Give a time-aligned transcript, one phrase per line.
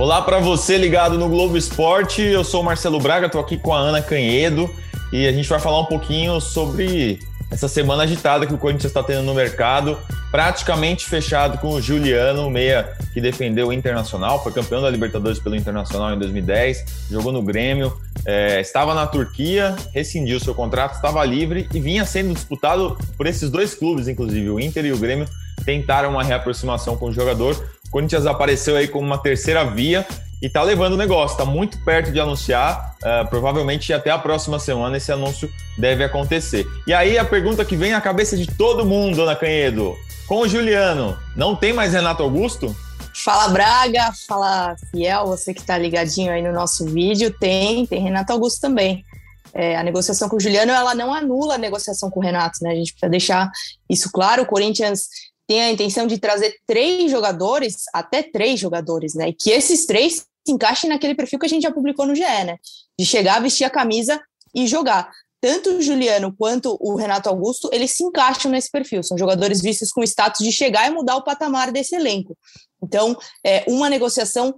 [0.00, 2.22] Olá para você ligado no Globo Esporte.
[2.22, 4.74] Eu sou o Marcelo Braga, estou aqui com a Ana Canhedo
[5.12, 7.20] e a gente vai falar um pouquinho sobre
[7.50, 9.98] essa semana agitada que o Corinthians está tendo no mercado,
[10.30, 15.54] praticamente fechado com o Juliano, meia que defendeu o Internacional, foi campeão da Libertadores pelo
[15.54, 17.92] Internacional em 2010, jogou no Grêmio,
[18.24, 23.50] é, estava na Turquia, rescindiu seu contrato, estava livre e vinha sendo disputado por esses
[23.50, 25.28] dois clubes, inclusive o Inter e o Grêmio,
[25.62, 27.54] tentaram uma reaproximação com o jogador.
[27.90, 30.06] Corinthians apareceu aí como uma terceira via
[30.40, 32.96] e tá levando o negócio, tá muito perto de anunciar.
[33.00, 36.66] Uh, provavelmente até a próxima semana esse anúncio deve acontecer.
[36.86, 40.48] E aí a pergunta que vem à cabeça de todo mundo, Dona Canhedo, com o
[40.48, 42.74] Juliano, não tem mais Renato Augusto?
[43.14, 48.32] Fala Braga, fala Fiel, você que tá ligadinho aí no nosso vídeo, tem, tem Renato
[48.32, 49.04] Augusto também.
[49.52, 52.70] É, a negociação com o Juliano, ela não anula a negociação com o Renato, né?
[52.70, 53.50] A gente precisa deixar
[53.88, 54.42] isso claro.
[54.42, 55.08] O Corinthians
[55.50, 59.30] tem a intenção de trazer três jogadores, até três jogadores, né?
[59.30, 62.22] E que esses três se encaixem naquele perfil que a gente já publicou no GE,
[62.22, 62.56] né?
[62.96, 64.22] De chegar, vestir a camisa
[64.54, 65.10] e jogar.
[65.40, 69.02] Tanto o Juliano quanto o Renato Augusto, eles se encaixam nesse perfil.
[69.02, 72.38] São jogadores vistos com status de chegar e mudar o patamar desse elenco.
[72.80, 74.54] Então, é, uma negociação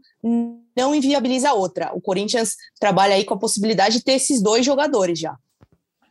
[0.77, 1.91] não inviabiliza a outra.
[1.95, 5.35] O Corinthians trabalha aí com a possibilidade de ter esses dois jogadores já.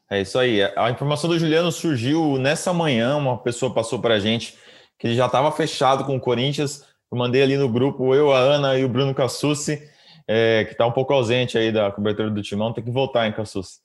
[0.09, 0.63] É isso aí.
[0.75, 3.15] A informação do Juliano surgiu nessa manhã.
[3.15, 4.59] Uma pessoa passou para a gente
[5.01, 6.85] que ele já estava fechado com o Corinthians.
[7.11, 9.81] Eu mandei ali no grupo, eu, a Ana e o Bruno Cassucci,
[10.27, 13.31] é, que está um pouco ausente aí da cobertura do Timão, tem que voltar em
[13.31, 13.79] Cassucci.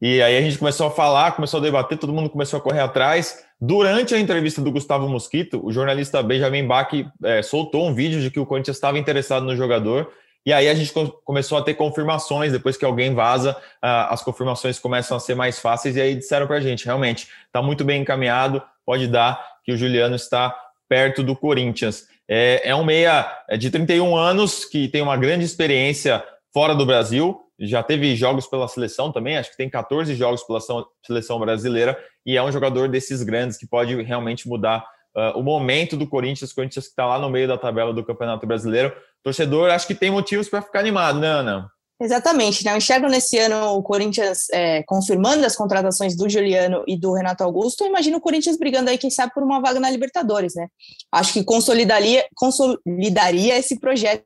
[0.00, 2.80] E aí a gente começou a falar, começou a debater, todo mundo começou a correr
[2.80, 3.44] atrás.
[3.60, 6.90] Durante a entrevista do Gustavo Mosquito, o jornalista Benjamin Bach
[7.22, 10.10] é, soltou um vídeo de que o Corinthians estava interessado no jogador.
[10.44, 10.90] E aí a gente
[11.22, 15.96] começou a ter confirmações, depois que alguém vaza, as confirmações começam a ser mais fáceis,
[15.96, 19.76] e aí disseram para a gente, realmente, está muito bem encaminhado, pode dar que o
[19.76, 20.54] Juliano está
[20.88, 22.06] perto do Corinthians.
[22.28, 26.84] É, é um meia é de 31 anos que tem uma grande experiência fora do
[26.84, 30.60] Brasil, já teve jogos pela seleção também, acho que tem 14 jogos pela
[31.04, 34.84] seleção brasileira, e é um jogador desses grandes que pode realmente mudar
[35.16, 38.46] uh, o momento do Corinthians, Corinthians que está lá no meio da tabela do Campeonato
[38.46, 38.94] Brasileiro.
[39.22, 41.71] torcedor, acho que tem motivos para ficar animado, né, Ana?
[42.02, 42.72] Exatamente, né?
[42.72, 47.44] Eu enxergo nesse ano o Corinthians é, confirmando as contratações do Juliano e do Renato
[47.44, 47.84] Augusto.
[47.84, 50.66] Eu imagino o Corinthians brigando aí, quem sabe, por uma vaga na Libertadores, né?
[51.12, 54.24] Acho que consolidaria, consolidaria esse projeto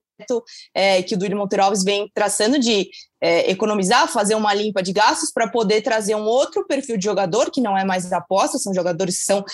[0.74, 2.88] é, que o Duílio Monteiro Alves vem traçando de
[3.20, 7.50] é, economizar, fazer uma limpa de gastos para poder trazer um outro perfil de jogador,
[7.50, 9.44] que não é mais aposta, são jogadores que são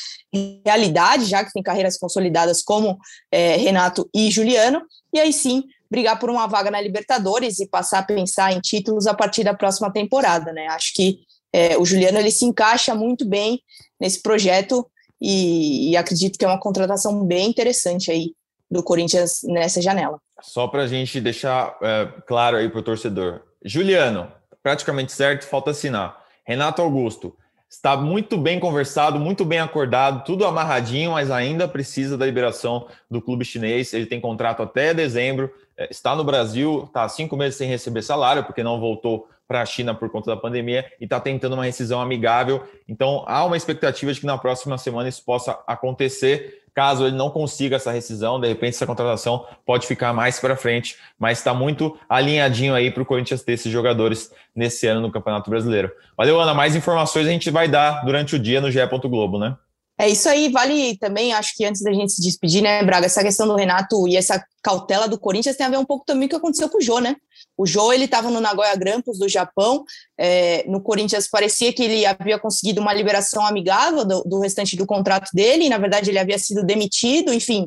[0.64, 2.96] realidade, já que tem carreiras consolidadas como
[3.32, 4.80] é, Renato e Juliano,
[5.12, 9.06] e aí sim brigar por uma vaga na Libertadores e passar a pensar em títulos
[9.06, 10.66] a partir da próxima temporada, né?
[10.68, 11.20] Acho que
[11.52, 13.62] é, o Juliano ele se encaixa muito bem
[14.00, 18.32] nesse projeto e, e acredito que é uma contratação bem interessante aí
[18.70, 20.18] do Corinthians nessa janela.
[20.40, 24.32] Só para a gente deixar é, claro aí para o torcedor, Juliano,
[24.62, 26.24] praticamente certo, falta assinar.
[26.44, 27.36] Renato Augusto,
[27.72, 33.18] está muito bem conversado, muito bem acordado, tudo amarradinho, mas ainda precisa da liberação do
[33.18, 33.94] clube chinês.
[33.94, 38.44] Ele tem contrato até dezembro, é, está no Brasil, está cinco meses sem receber salário,
[38.44, 42.00] porque não voltou para a China por conta da pandemia e está tentando uma rescisão
[42.00, 42.66] amigável.
[42.88, 46.62] Então, há uma expectativa de que na próxima semana isso possa acontecer.
[46.74, 50.96] Caso ele não consiga essa rescisão, de repente essa contratação pode ficar mais para frente,
[51.18, 55.50] mas está muito alinhadinho aí para o Corinthians ter esses jogadores nesse ano no Campeonato
[55.50, 55.92] Brasileiro.
[56.16, 56.54] Valeu, Ana.
[56.54, 58.80] Mais informações a gente vai dar durante o dia no GE.
[59.04, 59.54] Globo, né?
[60.02, 63.22] É isso aí, vale também, acho que antes da gente se despedir, né, Braga, essa
[63.22, 66.34] questão do Renato e essa cautela do Corinthians tem a ver um pouco também com
[66.34, 67.14] o que aconteceu com o Jô, né?
[67.56, 69.84] O Jô, ele estava no Nagoya Grampus do Japão,
[70.18, 74.86] é, no Corinthians parecia que ele havia conseguido uma liberação amigável do, do, restante do
[74.86, 77.64] contrato dele, e na verdade ele havia sido demitido, enfim,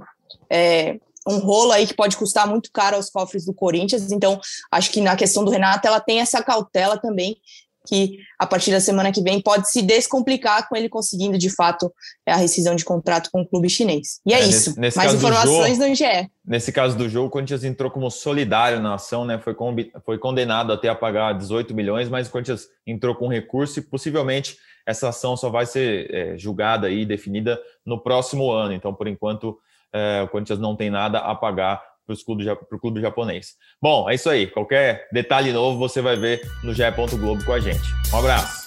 [0.50, 4.41] é, um rolo aí que pode custar muito caro aos cofres do Corinthians, então
[4.73, 7.38] acho que na questão do Renato ela tem essa cautela também
[7.85, 11.91] que a partir da semana que vem pode se descomplicar com ele conseguindo de fato
[12.28, 14.20] a rescisão de contrato com o clube chinês.
[14.26, 14.70] E é, é isso.
[14.70, 16.29] Nesse, nesse Mais informações no GE.
[16.46, 19.40] Nesse caso do jogo, o Corinthians entrou como solidário na ação, né?
[19.40, 19.55] Foi,
[20.05, 24.58] foi condenado até a pagar 18 milhões, mas o Corinthians entrou com recurso e possivelmente
[24.85, 28.73] essa ação só vai ser é, julgada e definida no próximo ano.
[28.73, 29.58] Então, por enquanto,
[29.91, 32.16] é, o Corinthians não tem nada a pagar para
[32.78, 33.55] o clube japonês.
[33.81, 34.47] Bom, é isso aí.
[34.47, 37.84] Qualquer detalhe novo você vai ver no ge.globo com a gente.
[38.13, 38.65] Um abraço.